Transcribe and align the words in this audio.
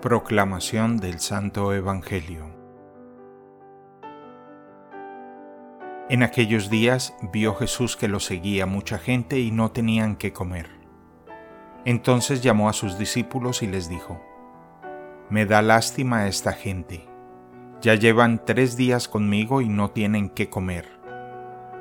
Proclamación 0.00 0.98
del 0.98 1.18
Santo 1.18 1.74
Evangelio 1.74 2.44
En 6.08 6.22
aquellos 6.22 6.70
días 6.70 7.16
vio 7.32 7.56
Jesús 7.56 7.96
que 7.96 8.06
lo 8.06 8.20
seguía 8.20 8.64
mucha 8.64 8.98
gente 8.98 9.40
y 9.40 9.50
no 9.50 9.72
tenían 9.72 10.14
qué 10.14 10.32
comer. 10.32 10.70
Entonces 11.84 12.42
llamó 12.42 12.68
a 12.68 12.74
sus 12.74 12.96
discípulos 12.96 13.64
y 13.64 13.66
les 13.66 13.88
dijo, 13.88 14.22
Me 15.30 15.46
da 15.46 15.62
lástima 15.62 16.28
esta 16.28 16.52
gente. 16.52 17.04
Ya 17.80 17.96
llevan 17.96 18.44
tres 18.44 18.76
días 18.76 19.08
conmigo 19.08 19.62
y 19.62 19.68
no 19.68 19.90
tienen 19.90 20.28
qué 20.28 20.48
comer. 20.48 21.00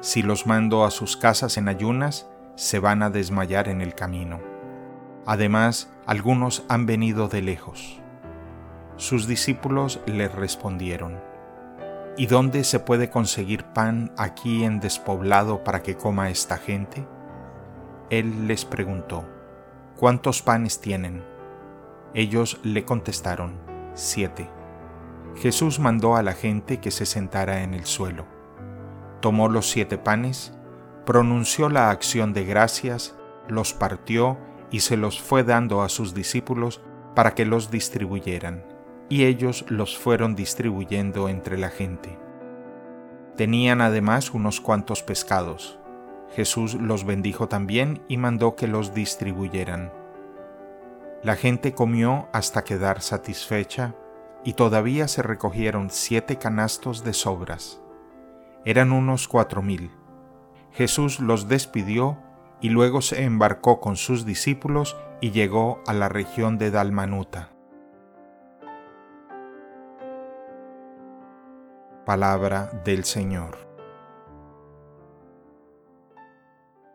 Si 0.02 0.23
los 0.23 0.47
mando 0.47 0.86
a 0.86 0.89
sus 0.89 1.18
casas 1.18 1.55
en 1.57 1.68
ayunas, 1.68 2.27
se 2.55 2.79
van 2.79 3.04
a 3.04 3.11
desmayar 3.11 3.68
en 3.68 3.81
el 3.81 3.93
camino. 3.93 4.39
Además, 5.27 5.93
algunos 6.07 6.63
han 6.68 6.88
venido 6.88 7.27
de 7.27 7.43
lejos. 7.43 8.02
Sus 8.97 9.27
discípulos 9.27 9.99
le 10.07 10.27
respondieron, 10.27 11.21
¿Y 12.17 12.25
dónde 12.25 12.63
se 12.63 12.79
puede 12.79 13.11
conseguir 13.11 13.63
pan 13.63 14.11
aquí 14.17 14.63
en 14.63 14.79
despoblado 14.79 15.63
para 15.63 15.83
que 15.83 15.95
coma 15.95 16.31
esta 16.31 16.57
gente? 16.57 17.07
Él 18.09 18.47
les 18.47 18.65
preguntó, 18.65 19.23
¿cuántos 19.97 20.41
panes 20.41 20.81
tienen? 20.81 21.23
Ellos 22.15 22.59
le 22.63 22.85
contestaron, 22.85 23.59
siete. 23.93 24.49
Jesús 25.35 25.79
mandó 25.79 26.15
a 26.15 26.23
la 26.23 26.34
gente 26.34 26.79
que 26.79 26.89
se 26.89 27.05
sentara 27.05 27.61
en 27.61 27.75
el 27.75 27.85
suelo. 27.85 28.25
Tomó 29.21 29.48
los 29.48 29.70
siete 29.70 29.99
panes, 29.99 30.57
pronunció 31.05 31.70
la 31.70 31.91
acción 31.91 32.34
de 32.34 32.45
gracias, 32.45 33.15
los 33.48 33.73
partió 33.73 34.39
y 34.71 34.79
se 34.79 34.98
los 34.98 35.21
fue 35.21 35.43
dando 35.43 35.84
a 35.84 35.89
sus 35.89 36.15
discípulos 36.15 36.81
para 37.13 37.35
que 37.35 37.45
los 37.45 37.70
distribuyeran 37.70 38.76
y 39.10 39.26
ellos 39.26 39.66
los 39.70 39.98
fueron 39.98 40.36
distribuyendo 40.36 41.30
entre 41.30 41.58
la 41.58 41.70
gente. 41.70 42.18
Tenían 43.36 43.82
además 43.82 44.34
unos 44.34 44.60
cuantos 44.62 45.04
pescados. 45.04 45.80
Jesús 46.36 46.74
los 46.74 47.05
bendijo 47.05 47.48
también 47.48 48.04
y 48.08 48.18
mandó 48.18 48.55
que 48.55 48.68
los 48.68 48.94
distribuyeran. 48.94 49.94
La 51.24 51.35
gente 51.35 51.74
comió 51.74 52.28
hasta 52.34 52.63
quedar 52.63 53.02
satisfecha 53.02 53.96
y 54.44 54.54
todavía 54.54 55.08
se 55.08 55.22
recogieron 55.24 55.90
siete 55.90 56.38
canastos 56.38 57.04
de 57.04 57.13
sobras. 57.13 57.82
Eran 58.66 58.91
unos 58.91 59.28
cuatro 59.28 59.62
mil. 59.62 59.91
Jesús 60.72 61.20
los 61.20 61.48
despidió 61.48 62.18
y 62.62 62.70
luego 62.70 63.02
se 63.02 63.24
embarcó 63.24 63.80
con 63.80 63.96
sus 63.96 64.25
discípulos 64.25 64.96
y 65.22 65.31
llegó 65.31 65.81
a 65.88 65.94
la 65.94 66.09
región 66.09 66.58
de 66.58 66.72
Dalmanuta. 66.72 67.56
Palabra 72.08 72.72
del 72.86 73.03
Señor. 73.03 73.66